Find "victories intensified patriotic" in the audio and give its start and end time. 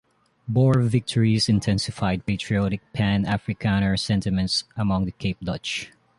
0.81-2.81